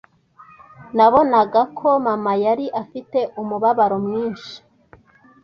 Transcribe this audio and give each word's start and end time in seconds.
Nabonaga 0.95 1.61
ko 1.77 1.87
mama 2.05 2.31
yari 2.43 2.65
afite 2.81 3.19
umubabaro 3.41 3.95
mwinshi. 4.05 4.53